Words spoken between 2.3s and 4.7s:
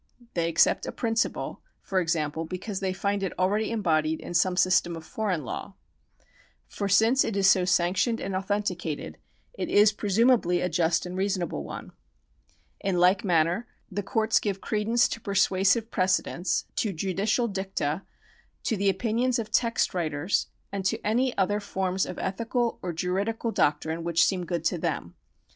because they find it already embodied in some